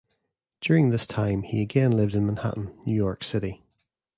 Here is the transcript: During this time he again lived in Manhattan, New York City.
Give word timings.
During 0.61 0.89
this 0.89 1.05
time 1.05 1.43
he 1.43 1.61
again 1.61 1.91
lived 1.91 2.15
in 2.15 2.25
Manhattan, 2.25 2.75
New 2.87 2.95
York 2.95 3.23
City. 3.23 3.61